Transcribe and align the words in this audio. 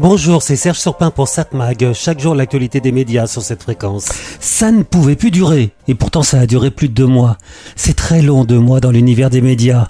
Bonjour, 0.00 0.42
c'est 0.42 0.56
Serge 0.56 0.80
Surpin 0.80 1.12
pour 1.12 1.28
Satmag. 1.28 1.92
Chaque 1.92 2.18
jour, 2.18 2.34
l'actualité 2.34 2.80
des 2.80 2.90
médias 2.90 3.28
sur 3.28 3.42
cette 3.42 3.62
fréquence. 3.62 4.08
Ça 4.40 4.72
ne 4.72 4.82
pouvait 4.82 5.14
plus 5.14 5.30
durer. 5.30 5.70
Et 5.86 5.94
pourtant, 5.94 6.24
ça 6.24 6.40
a 6.40 6.46
duré 6.46 6.72
plus 6.72 6.88
de 6.88 6.94
deux 6.94 7.06
mois. 7.06 7.38
C'est 7.76 7.94
très 7.94 8.20
long, 8.20 8.44
deux 8.44 8.58
mois 8.58 8.80
dans 8.80 8.90
l'univers 8.90 9.30
des 9.30 9.40
médias. 9.40 9.86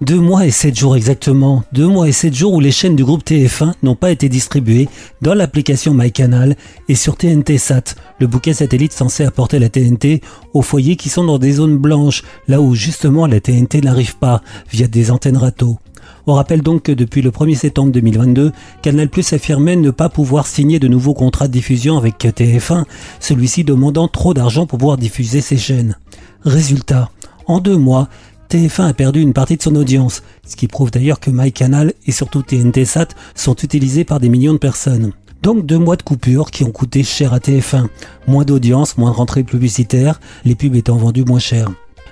Deux 0.00 0.18
mois 0.18 0.44
et 0.44 0.50
sept 0.50 0.76
jours 0.76 0.96
exactement. 0.96 1.62
Deux 1.72 1.86
mois 1.86 2.08
et 2.08 2.12
sept 2.12 2.34
jours 2.34 2.52
où 2.52 2.58
les 2.58 2.72
chaînes 2.72 2.96
du 2.96 3.04
groupe 3.04 3.24
TF1 3.24 3.74
n'ont 3.84 3.94
pas 3.94 4.10
été 4.10 4.28
distribuées 4.28 4.88
dans 5.22 5.34
l'application 5.34 5.94
MyCanal 5.94 6.56
et 6.88 6.96
sur 6.96 7.16
TNT 7.16 7.56
Sat, 7.56 7.94
le 8.18 8.26
bouquet 8.26 8.54
satellite 8.54 8.92
censé 8.92 9.24
apporter 9.24 9.60
la 9.60 9.68
TNT 9.68 10.20
aux 10.52 10.62
foyers 10.62 10.96
qui 10.96 11.10
sont 11.10 11.24
dans 11.24 11.38
des 11.38 11.52
zones 11.52 11.78
blanches, 11.78 12.24
là 12.48 12.60
où 12.60 12.74
justement 12.74 13.28
la 13.28 13.40
TNT 13.40 13.82
n'arrive 13.82 14.16
pas, 14.16 14.42
via 14.68 14.88
des 14.88 15.12
antennes 15.12 15.36
râteaux. 15.36 15.78
On 16.26 16.34
rappelle 16.34 16.62
donc 16.62 16.84
que 16.84 16.92
depuis 16.92 17.22
le 17.22 17.30
1er 17.30 17.56
septembre 17.56 17.92
2022, 17.92 18.52
Canal 18.82 19.08
Plus 19.08 19.32
affirmait 19.32 19.76
ne 19.76 19.90
pas 19.90 20.08
pouvoir 20.08 20.46
signer 20.46 20.78
de 20.78 20.88
nouveaux 20.88 21.14
contrats 21.14 21.48
de 21.48 21.52
diffusion 21.52 21.96
avec 21.98 22.18
TF1, 22.18 22.84
celui-ci 23.20 23.64
demandant 23.64 24.08
trop 24.08 24.34
d'argent 24.34 24.66
pour 24.66 24.78
pouvoir 24.78 24.96
diffuser 24.96 25.40
ses 25.40 25.56
chaînes. 25.56 25.96
Résultat, 26.44 27.10
en 27.46 27.60
deux 27.60 27.76
mois, 27.76 28.08
TF1 28.50 28.88
a 28.88 28.94
perdu 28.94 29.20
une 29.20 29.32
partie 29.32 29.56
de 29.56 29.62
son 29.62 29.74
audience, 29.76 30.22
ce 30.46 30.56
qui 30.56 30.68
prouve 30.68 30.90
d'ailleurs 30.90 31.20
que 31.20 31.30
MyCanal 31.30 31.92
et 32.06 32.12
surtout 32.12 32.42
TNT 32.42 32.84
Sat 32.84 33.08
sont 33.34 33.56
utilisés 33.56 34.04
par 34.04 34.20
des 34.20 34.28
millions 34.28 34.52
de 34.52 34.58
personnes. 34.58 35.12
Donc 35.42 35.66
deux 35.66 35.78
mois 35.78 35.96
de 35.96 36.02
coupure 36.02 36.50
qui 36.50 36.64
ont 36.64 36.70
coûté 36.70 37.02
cher 37.02 37.34
à 37.34 37.38
TF1. 37.38 37.86
Moins 38.26 38.44
d'audience, 38.44 38.96
moins 38.96 39.10
de 39.10 39.16
rentrées 39.16 39.44
publicitaires, 39.44 40.20
les 40.44 40.54
pubs 40.54 40.74
étant 40.74 40.96
vendues 40.96 41.24
moins 41.24 41.38
cher. 41.38 41.70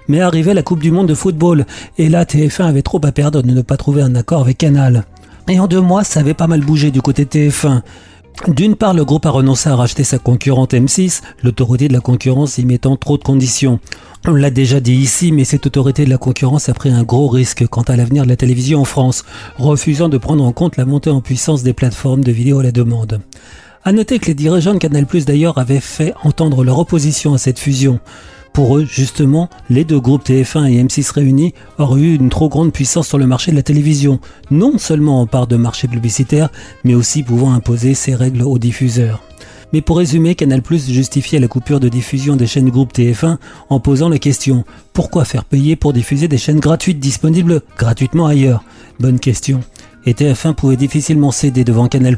Mais 0.08 0.20
arrivait 0.20 0.54
la 0.54 0.62
Coupe 0.62 0.80
du 0.80 0.90
Monde 0.90 1.08
de 1.08 1.14
football, 1.14 1.66
et 1.98 2.08
là 2.08 2.24
TF1 2.24 2.64
avait 2.64 2.82
trop 2.82 3.00
à 3.04 3.12
perdre 3.12 3.42
de 3.42 3.50
ne 3.50 3.62
pas 3.62 3.76
trouver 3.76 4.02
un 4.02 4.14
accord 4.14 4.40
avec 4.40 4.58
Canal. 4.58 5.04
Et 5.48 5.58
en 5.58 5.66
deux 5.66 5.80
mois, 5.80 6.04
ça 6.04 6.20
avait 6.20 6.34
pas 6.34 6.46
mal 6.46 6.60
bougé 6.60 6.90
du 6.90 7.02
côté 7.02 7.24
TF1. 7.24 7.82
D'une 8.48 8.76
part, 8.76 8.94
le 8.94 9.04
groupe 9.04 9.26
a 9.26 9.30
renoncé 9.30 9.68
à 9.68 9.76
racheter 9.76 10.04
sa 10.04 10.18
concurrente 10.18 10.74
M6, 10.74 11.22
l'autorité 11.42 11.88
de 11.88 11.92
la 11.92 12.00
concurrence 12.00 12.58
y 12.58 12.64
mettant 12.64 12.96
trop 12.96 13.18
de 13.18 13.22
conditions. 13.22 13.78
On 14.26 14.34
l'a 14.34 14.50
déjà 14.50 14.80
dit 14.80 14.94
ici, 14.94 15.32
mais 15.32 15.44
cette 15.44 15.66
autorité 15.66 16.04
de 16.04 16.10
la 16.10 16.18
concurrence 16.18 16.68
a 16.68 16.74
pris 16.74 16.90
un 16.90 17.02
gros 17.02 17.28
risque 17.28 17.66
quant 17.66 17.82
à 17.82 17.96
l'avenir 17.96 18.24
de 18.24 18.28
la 18.28 18.36
télévision 18.36 18.80
en 18.80 18.84
France, 18.84 19.24
refusant 19.58 20.08
de 20.08 20.18
prendre 20.18 20.44
en 20.44 20.52
compte 20.52 20.76
la 20.76 20.86
montée 20.86 21.10
en 21.10 21.20
puissance 21.20 21.62
des 21.62 21.72
plateformes 21.72 22.24
de 22.24 22.32
vidéo 22.32 22.60
à 22.60 22.62
la 22.62 22.72
demande. 22.72 23.20
À 23.84 23.92
noter 23.92 24.18
que 24.18 24.26
les 24.26 24.34
dirigeants 24.34 24.74
de 24.74 24.78
Canal+, 24.78 25.06
d'ailleurs, 25.26 25.58
avaient 25.58 25.80
fait 25.80 26.14
entendre 26.22 26.64
leur 26.64 26.78
opposition 26.78 27.34
à 27.34 27.38
cette 27.38 27.58
fusion. 27.58 27.98
Pour 28.52 28.76
eux, 28.76 28.84
justement, 28.84 29.48
les 29.70 29.84
deux 29.84 30.00
groupes 30.00 30.26
TF1 30.26 30.70
et 30.70 30.84
M6 30.84 31.12
réunis 31.12 31.54
auraient 31.78 32.02
eu 32.02 32.14
une 32.14 32.28
trop 32.28 32.50
grande 32.50 32.72
puissance 32.72 33.08
sur 33.08 33.16
le 33.16 33.26
marché 33.26 33.50
de 33.50 33.56
la 33.56 33.62
télévision, 33.62 34.20
non 34.50 34.76
seulement 34.76 35.22
en 35.22 35.26
part 35.26 35.46
de 35.46 35.56
marché 35.56 35.88
publicitaire, 35.88 36.50
mais 36.84 36.94
aussi 36.94 37.22
pouvant 37.22 37.54
imposer 37.54 37.94
ses 37.94 38.14
règles 38.14 38.42
aux 38.42 38.58
diffuseurs. 38.58 39.22
Mais 39.72 39.80
pour 39.80 39.96
résumer, 39.96 40.34
Canal 40.34 40.60
Plus 40.60 40.90
justifiait 40.90 41.40
la 41.40 41.48
coupure 41.48 41.80
de 41.80 41.88
diffusion 41.88 42.36
des 42.36 42.46
chaînes 42.46 42.68
groupe 42.68 42.92
TF1 42.92 43.38
en 43.70 43.80
posant 43.80 44.10
la 44.10 44.18
question 44.18 44.64
pourquoi 44.92 45.24
faire 45.24 45.46
payer 45.46 45.76
pour 45.76 45.94
diffuser 45.94 46.28
des 46.28 46.36
chaînes 46.36 46.60
gratuites 46.60 47.00
disponibles 47.00 47.62
gratuitement 47.78 48.26
ailleurs? 48.26 48.64
Bonne 49.00 49.18
question 49.18 49.62
et 50.06 50.14
TF1 50.14 50.54
pouvait 50.54 50.76
difficilement 50.76 51.30
céder 51.30 51.64
devant 51.64 51.88
Canal+, 51.88 52.16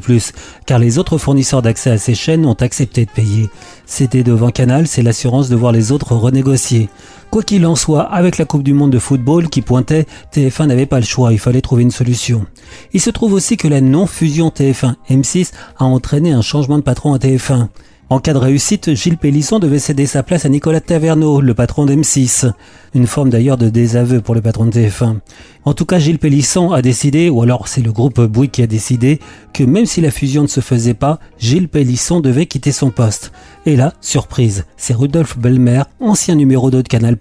car 0.65 0.79
les 0.79 0.97
autres 0.97 1.17
fournisseurs 1.17 1.61
d'accès 1.61 1.91
à 1.91 1.97
ces 1.97 2.15
chaînes 2.15 2.45
ont 2.45 2.53
accepté 2.53 3.05
de 3.05 3.11
payer. 3.11 3.49
Céder 3.85 4.23
devant 4.23 4.49
Canal, 4.49 4.87
c'est 4.87 5.01
l'assurance 5.01 5.49
de 5.49 5.55
voir 5.55 5.71
les 5.71 5.91
autres 5.91 6.13
renégocier. 6.15 6.89
Quoi 7.31 7.43
qu'il 7.43 7.65
en 7.65 7.75
soit, 7.75 8.03
avec 8.03 8.37
la 8.37 8.45
Coupe 8.45 8.63
du 8.63 8.73
Monde 8.73 8.91
de 8.91 8.99
football 8.99 9.49
qui 9.49 9.61
pointait, 9.61 10.05
TF1 10.33 10.67
n'avait 10.67 10.85
pas 10.85 10.99
le 10.99 11.05
choix, 11.05 11.33
il 11.33 11.39
fallait 11.39 11.61
trouver 11.61 11.83
une 11.83 11.91
solution. 11.91 12.45
Il 12.93 13.01
se 13.01 13.09
trouve 13.09 13.33
aussi 13.33 13.57
que 13.57 13.67
la 13.67 13.81
non-fusion 13.81 14.49
TF1-M6 14.49 15.51
a 15.77 15.85
entraîné 15.85 16.31
un 16.31 16.41
changement 16.41 16.77
de 16.77 16.83
patron 16.83 17.13
à 17.13 17.17
TF1. 17.17 17.67
En 18.07 18.19
cas 18.19 18.33
de 18.33 18.37
réussite, 18.37 18.93
Gilles 18.93 19.17
Pélisson 19.17 19.57
devait 19.57 19.79
céder 19.79 20.05
sa 20.05 20.21
place 20.21 20.45
à 20.45 20.49
Nicolas 20.49 20.79
Taverneau, 20.79 21.41
le 21.41 21.55
patron 21.55 21.87
d'M6. 21.87 22.51
Une 22.93 23.07
forme 23.07 23.31
d'ailleurs 23.31 23.57
de 23.57 23.67
désaveu 23.67 24.21
pour 24.21 24.35
le 24.35 24.41
patron 24.41 24.67
de 24.67 24.71
TF1. 24.71 25.17
En 25.63 25.73
tout 25.73 25.85
cas, 25.85 25.97
Gilles 25.97 26.19
Pélisson 26.19 26.71
a 26.71 26.83
décidé, 26.83 27.29
ou 27.31 27.41
alors 27.41 27.67
c'est 27.67 27.81
le 27.81 27.91
groupe 27.91 28.21
Bouygues 28.21 28.51
qui 28.51 28.61
a 28.61 28.67
décidé, 28.67 29.19
que 29.53 29.63
même 29.63 29.87
si 29.87 30.01
la 30.01 30.11
fusion 30.11 30.43
ne 30.43 30.47
se 30.47 30.61
faisait 30.61 30.93
pas, 30.93 31.19
Gilles 31.39 31.67
Pélisson 31.67 32.19
devait 32.19 32.45
quitter 32.45 32.71
son 32.71 32.91
poste. 32.91 33.31
Et 33.65 33.75
là, 33.75 33.91
surprise, 34.01 34.65
c'est 34.77 34.93
Rudolf 34.93 35.39
Belmer, 35.39 35.81
ancien 35.99 36.35
numéro 36.35 36.69
2 36.69 36.83
de 36.83 36.87
Canal+, 36.87 37.17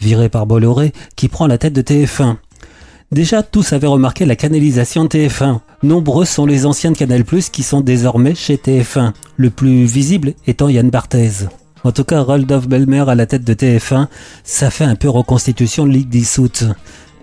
viré 0.00 0.28
par 0.28 0.46
Bolloré, 0.46 0.92
qui 1.16 1.26
prend 1.26 1.48
la 1.48 1.58
tête 1.58 1.72
de 1.72 1.82
TF1. 1.82 2.36
Déjà, 3.12 3.42
tous 3.42 3.72
avaient 3.72 3.88
remarqué 3.88 4.24
la 4.24 4.36
canalisation 4.36 5.02
de 5.04 5.08
TF1. 5.08 5.58
Nombreux 5.82 6.24
sont 6.24 6.46
les 6.46 6.64
anciens 6.64 6.92
de 6.92 6.96
Canal+, 6.96 7.24
qui 7.24 7.64
sont 7.64 7.80
désormais 7.80 8.36
chez 8.36 8.54
TF1. 8.54 9.12
Le 9.36 9.50
plus 9.50 9.84
visible 9.84 10.34
étant 10.46 10.68
Yann 10.68 10.90
Barthez. 10.90 11.48
En 11.82 11.90
tout 11.90 12.04
cas, 12.04 12.20
Rudolf 12.22 12.68
Belmer 12.68 13.04
à 13.08 13.16
la 13.16 13.26
tête 13.26 13.42
de 13.42 13.52
TF1, 13.52 14.06
ça 14.44 14.70
fait 14.70 14.84
un 14.84 14.94
peu 14.94 15.08
reconstitution 15.08 15.86
de 15.86 15.90
Ligue 15.90 16.08
dissoute. 16.08 16.64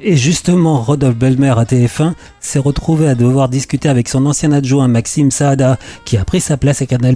Et 0.02 0.18
justement, 0.18 0.82
Rodolphe 0.82 1.16
Belmer 1.16 1.54
à 1.58 1.64
TF1 1.64 2.14
s'est 2.42 2.60
retrouvé 2.60 3.08
à 3.08 3.16
devoir 3.16 3.48
discuter 3.48 3.88
avec 3.88 4.10
son 4.10 4.26
ancien 4.26 4.52
adjoint 4.52 4.90
Maxime 4.90 5.32
Saada, 5.32 5.78
qui 6.04 6.18
a 6.18 6.26
pris 6.26 6.42
sa 6.42 6.58
place 6.58 6.82
à 6.82 6.86
Canal+. 6.86 7.16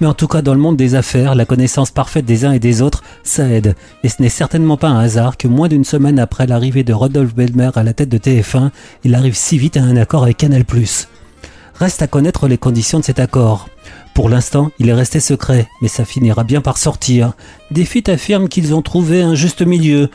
Mais 0.00 0.06
en 0.06 0.14
tout 0.14 0.26
cas, 0.26 0.42
dans 0.42 0.54
le 0.54 0.60
monde 0.60 0.76
des 0.76 0.94
affaires, 0.94 1.34
la 1.34 1.44
connaissance 1.44 1.90
parfaite 1.90 2.24
des 2.24 2.44
uns 2.44 2.52
et 2.52 2.58
des 2.58 2.82
autres, 2.82 3.02
ça 3.22 3.48
aide. 3.48 3.76
Et 4.02 4.08
ce 4.08 4.20
n'est 4.20 4.28
certainement 4.28 4.76
pas 4.76 4.88
un 4.88 4.98
hasard 4.98 5.36
que 5.36 5.48
moins 5.48 5.68
d'une 5.68 5.84
semaine 5.84 6.18
après 6.18 6.46
l'arrivée 6.46 6.84
de 6.84 6.92
Rodolphe 6.92 7.34
Belmer 7.34 7.70
à 7.74 7.82
la 7.82 7.92
tête 7.92 8.08
de 8.08 8.18
TF1, 8.18 8.70
il 9.04 9.14
arrive 9.14 9.36
si 9.36 9.58
vite 9.58 9.76
à 9.76 9.82
un 9.82 9.96
accord 9.96 10.24
avec 10.24 10.38
Canal+. 10.38 10.64
Reste 11.76 12.02
à 12.02 12.06
connaître 12.06 12.48
les 12.48 12.58
conditions 12.58 13.00
de 13.00 13.04
cet 13.04 13.18
accord. 13.18 13.68
Pour 14.14 14.28
l'instant, 14.28 14.70
il 14.78 14.88
est 14.88 14.94
resté 14.94 15.18
secret, 15.20 15.68
mais 15.82 15.88
ça 15.88 16.04
finira 16.04 16.44
bien 16.44 16.60
par 16.60 16.78
sortir. 16.78 17.32
Des 17.70 17.84
fuites 17.84 18.08
affirment 18.08 18.48
qu'ils 18.48 18.74
ont 18.74 18.82
trouvé 18.82 19.22
un 19.22 19.34
juste 19.34 19.62
milieu. 19.62 20.08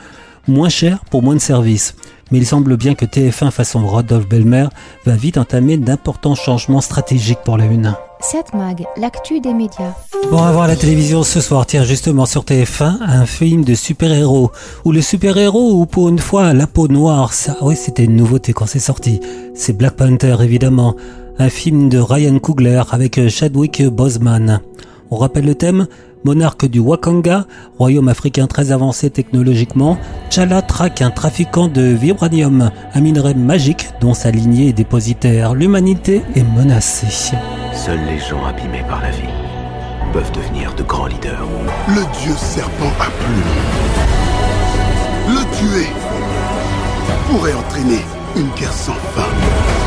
Moins 0.48 0.70
cher 0.70 1.00
pour 1.10 1.22
moins 1.22 1.34
de 1.34 1.40
services 1.40 1.94
mais 2.30 2.38
il 2.38 2.46
semble 2.46 2.76
bien 2.76 2.94
que 2.94 3.04
TF1 3.04 3.50
façon 3.50 3.86
Rodolphe 3.86 4.28
Belmer 4.28 4.66
va 5.04 5.16
vite 5.16 5.38
entamer 5.38 5.76
d'importants 5.76 6.34
changements 6.34 6.80
stratégiques 6.80 7.40
pour 7.44 7.56
la 7.56 7.66
Une. 7.66 7.94
7 8.20 8.52
Mag, 8.52 8.84
l'actu 8.98 9.40
des 9.40 9.54
médias. 9.54 9.94
Bon, 10.30 10.38
on 10.38 10.42
va 10.42 10.52
voir 10.52 10.68
la 10.68 10.76
télévision 10.76 11.22
ce 11.22 11.40
soir, 11.40 11.64
tiens 11.64 11.84
justement 11.84 12.26
sur 12.26 12.44
TF1, 12.44 12.98
un 13.00 13.24
film 13.24 13.64
de 13.64 13.74
super-héros, 13.74 14.50
où 14.84 14.92
le 14.92 15.00
super-héros, 15.00 15.80
ou 15.80 15.86
pour 15.86 16.10
une 16.10 16.18
fois 16.18 16.52
la 16.52 16.66
peau 16.66 16.86
noire, 16.88 17.32
ça, 17.32 17.56
oui 17.62 17.76
c'était 17.76 18.04
une 18.04 18.16
nouveauté 18.16 18.52
quand 18.52 18.66
c'est 18.66 18.78
sorti, 18.78 19.20
c'est 19.54 19.72
Black 19.72 19.96
Panther 19.96 20.36
évidemment, 20.40 20.96
un 21.38 21.48
film 21.48 21.88
de 21.88 21.98
Ryan 21.98 22.38
Coogler 22.38 22.82
avec 22.90 23.28
Chadwick 23.28 23.82
Boseman. 23.86 24.60
On 25.12 25.16
rappelle 25.16 25.44
le 25.44 25.56
thème 25.56 25.86
monarque 26.24 26.66
du 26.66 26.78
Wakanga, 26.78 27.46
royaume 27.78 28.08
africain 28.08 28.46
très 28.46 28.70
avancé 28.70 29.10
technologiquement, 29.10 29.98
Chala 30.30 30.62
traque 30.62 31.02
un 31.02 31.10
trafiquant 31.10 31.66
de 31.66 31.82
vibranium, 31.82 32.70
un 32.94 33.00
minerai 33.00 33.34
magique 33.34 33.88
dont 34.00 34.14
sa 34.14 34.30
lignée 34.30 34.68
est 34.68 34.72
dépositaire. 34.72 35.54
L'humanité 35.54 36.22
est 36.36 36.44
menacée. 36.56 37.34
Seuls 37.72 38.04
les 38.06 38.18
gens 38.20 38.44
abîmés 38.44 38.84
par 38.88 39.02
la 39.02 39.10
vie 39.10 39.34
peuvent 40.12 40.32
devenir 40.32 40.74
de 40.74 40.82
grands 40.82 41.06
leaders. 41.06 41.46
Le 41.88 42.02
dieu 42.22 42.34
serpent 42.36 42.92
à 43.00 43.10
plumes. 43.10 43.42
Le 45.28 45.42
tuer 45.56 45.88
pourrait 47.30 47.54
entraîner 47.54 48.00
une 48.36 48.50
guerre 48.58 48.72
sans 48.72 48.92
fin. 48.92 49.79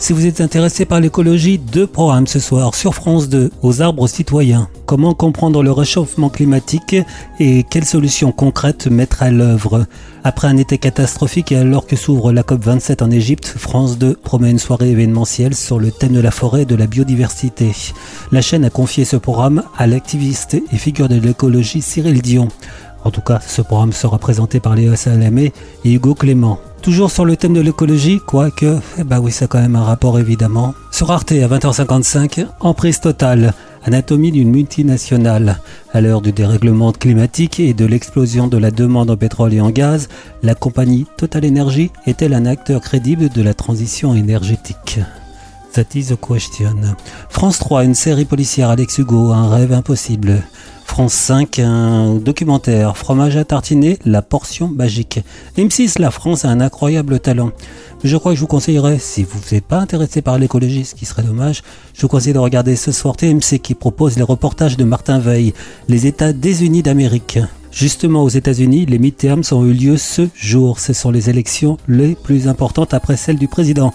Si 0.00 0.14
vous 0.14 0.24
êtes 0.24 0.40
intéressé 0.40 0.86
par 0.86 0.98
l'écologie, 0.98 1.58
deux 1.58 1.86
programmes 1.86 2.26
ce 2.26 2.40
soir 2.40 2.74
sur 2.74 2.94
France 2.94 3.28
2, 3.28 3.50
aux 3.60 3.82
arbres 3.82 4.08
citoyens. 4.08 4.66
Comment 4.86 5.12
comprendre 5.12 5.62
le 5.62 5.70
réchauffement 5.72 6.30
climatique 6.30 6.96
et 7.38 7.64
quelles 7.64 7.84
solutions 7.84 8.32
concrètes 8.32 8.86
mettre 8.86 9.22
à 9.22 9.30
l'œuvre 9.30 9.84
Après 10.24 10.48
un 10.48 10.56
été 10.56 10.78
catastrophique 10.78 11.52
et 11.52 11.58
alors 11.58 11.86
que 11.86 11.96
s'ouvre 11.96 12.32
la 12.32 12.42
COP27 12.42 13.04
en 13.04 13.10
Égypte, 13.10 13.54
France 13.58 13.98
2 13.98 14.14
promet 14.14 14.50
une 14.50 14.58
soirée 14.58 14.88
événementielle 14.88 15.54
sur 15.54 15.78
le 15.78 15.90
thème 15.90 16.12
de 16.12 16.20
la 16.20 16.30
forêt 16.30 16.62
et 16.62 16.66
de 16.66 16.76
la 16.76 16.86
biodiversité. 16.86 17.70
La 18.32 18.40
chaîne 18.40 18.64
a 18.64 18.70
confié 18.70 19.04
ce 19.04 19.16
programme 19.16 19.64
à 19.76 19.86
l'activiste 19.86 20.54
et 20.54 20.76
figure 20.78 21.10
de 21.10 21.16
l'écologie 21.16 21.82
Cyril 21.82 22.22
Dion. 22.22 22.48
En 23.04 23.10
tout 23.10 23.20
cas, 23.20 23.40
ce 23.46 23.60
programme 23.60 23.92
sera 23.92 24.18
présenté 24.18 24.60
par 24.60 24.74
Léo 24.74 24.96
Salamé 24.96 25.52
et 25.84 25.92
Hugo 25.92 26.14
Clément. 26.14 26.58
Toujours 26.82 27.10
sur 27.10 27.26
le 27.26 27.36
thème 27.36 27.52
de 27.52 27.60
l'écologie, 27.60 28.20
quoique, 28.24 28.78
eh 28.98 29.04
ben 29.04 29.20
oui, 29.20 29.32
a 29.42 29.46
quand 29.46 29.60
même 29.60 29.76
un 29.76 29.84
rapport 29.84 30.18
évidemment. 30.18 30.74
Sur 30.90 31.10
Arte 31.10 31.32
à 31.32 31.46
20h55, 31.46 32.46
emprise 32.60 33.00
totale, 33.00 33.52
anatomie 33.84 34.32
d'une 34.32 34.50
multinationale. 34.50 35.60
À 35.92 36.00
l'heure 36.00 36.22
du 36.22 36.32
dérèglement 36.32 36.92
climatique 36.92 37.60
et 37.60 37.74
de 37.74 37.84
l'explosion 37.84 38.48
de 38.48 38.56
la 38.56 38.70
demande 38.70 39.10
en 39.10 39.16
pétrole 39.16 39.52
et 39.52 39.60
en 39.60 39.70
gaz, 39.70 40.08
la 40.42 40.54
compagnie 40.54 41.06
Total 41.18 41.44
Energy 41.46 41.90
est-elle 42.06 42.32
un 42.32 42.46
acteur 42.46 42.80
crédible 42.80 43.28
de 43.28 43.42
la 43.42 43.52
transition 43.52 44.14
énergétique? 44.14 45.00
That 45.74 45.94
is 45.94 46.06
the 46.06 46.16
question. 46.16 46.74
France 47.28 47.60
3, 47.60 47.84
une 47.84 47.94
série 47.94 48.24
policière 48.24 48.70
Alex 48.70 48.98
Hugo, 48.98 49.30
un 49.30 49.48
rêve 49.48 49.72
impossible. 49.72 50.42
France 50.84 51.12
5, 51.12 51.60
un 51.60 52.14
documentaire, 52.16 52.96
fromage 52.96 53.36
à 53.36 53.44
tartiner, 53.44 53.96
la 54.04 54.20
portion 54.20 54.66
magique. 54.66 55.20
M6, 55.56 56.00
la 56.00 56.10
France 56.10 56.44
a 56.44 56.48
un 56.48 56.60
incroyable 56.60 57.20
talent. 57.20 57.52
Je 58.02 58.16
crois 58.16 58.32
que 58.32 58.36
je 58.36 58.40
vous 58.40 58.48
conseillerais, 58.48 58.98
si 58.98 59.22
vous 59.22 59.38
n'êtes 59.52 59.64
pas 59.64 59.78
intéressé 59.78 60.22
par 60.22 60.40
l'écologie, 60.40 60.84
ce 60.84 60.96
qui 60.96 61.06
serait 61.06 61.22
dommage, 61.22 61.62
je 61.94 62.02
vous 62.02 62.08
conseille 62.08 62.32
de 62.32 62.40
regarder 62.40 62.74
ce 62.74 62.90
soir 62.90 63.16
TMC 63.16 63.60
qui 63.62 63.74
propose 63.74 64.16
les 64.16 64.24
reportages 64.24 64.76
de 64.76 64.82
Martin 64.82 65.20
Veil, 65.20 65.54
les 65.88 66.08
États 66.08 66.32
des 66.32 66.64
Unis 66.64 66.82
d'Amérique. 66.82 67.38
Justement, 67.70 68.24
aux 68.24 68.28
États-Unis, 68.28 68.86
les 68.86 68.98
midterms 68.98 69.44
ont 69.52 69.64
eu 69.64 69.72
lieu 69.72 69.96
ce 69.96 70.28
jour. 70.34 70.80
Ce 70.80 70.92
sont 70.92 71.12
les 71.12 71.30
élections 71.30 71.78
les 71.86 72.16
plus 72.16 72.48
importantes 72.48 72.92
après 72.92 73.16
celle 73.16 73.38
du 73.38 73.46
président. 73.46 73.94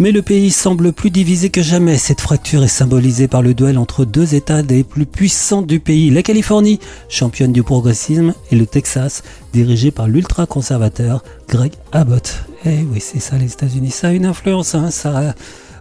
Mais 0.00 0.12
le 0.12 0.22
pays 0.22 0.52
semble 0.52 0.92
plus 0.92 1.10
divisé 1.10 1.50
que 1.50 1.60
jamais. 1.60 1.98
Cette 1.98 2.20
fracture 2.20 2.62
est 2.62 2.68
symbolisée 2.68 3.26
par 3.26 3.42
le 3.42 3.52
duel 3.52 3.78
entre 3.78 4.04
deux 4.04 4.36
États 4.36 4.62
des 4.62 4.84
plus 4.84 5.06
puissants 5.06 5.62
du 5.62 5.80
pays. 5.80 6.10
La 6.10 6.22
Californie, 6.22 6.78
championne 7.08 7.52
du 7.52 7.64
progressisme, 7.64 8.32
et 8.52 8.56
le 8.56 8.66
Texas, 8.66 9.24
dirigé 9.52 9.90
par 9.90 10.06
l'ultra-conservateur 10.06 11.24
Greg 11.48 11.72
Abbott. 11.90 12.44
Eh 12.64 12.84
oui, 12.92 13.00
c'est 13.00 13.18
ça 13.18 13.38
les 13.38 13.52
États-Unis. 13.52 13.90
Ça 13.90 14.08
a 14.08 14.12
une 14.12 14.26
influence. 14.26 14.76
Hein. 14.76 14.92
Ça, 14.92 15.34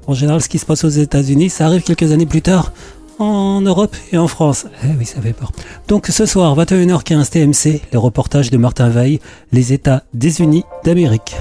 en 0.08 0.16
général, 0.16 0.42
ce 0.42 0.50
qui 0.50 0.58
se 0.58 0.66
passe 0.66 0.84
aux 0.84 0.90
États-Unis, 0.90 1.52
ça 1.52 1.68
arrive 1.68 1.84
quelques 1.84 2.12
années 2.12 2.26
plus 2.26 2.42
tard 2.42 2.72
en 3.20 3.62
Europe 3.62 3.96
et 4.12 4.18
en 4.18 4.28
France. 4.28 4.66
Eh 4.84 4.98
oui, 4.98 5.06
ça 5.06 5.22
fait 5.22 5.34
peur. 5.34 5.52
Donc 5.88 6.08
ce 6.08 6.26
soir, 6.26 6.58
21h15 6.58 7.30
TMC, 7.30 7.82
le 7.94 8.00
reportage 8.00 8.50
de 8.50 8.58
Martin 8.58 8.90
Veil, 8.90 9.20
les 9.52 9.74
États 9.74 10.04
des 10.14 10.42
Unis 10.42 10.64
d'Amérique. 10.84 11.36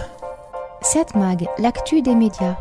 7 0.93 1.17
Mag, 1.17 1.49
l'actu 1.59 2.01
des 2.01 2.15
médias. 2.15 2.55